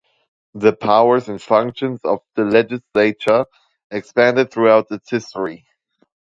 [0.55, 3.45] The powers and functions of the legislature
[3.91, 5.67] expanded throughout its history.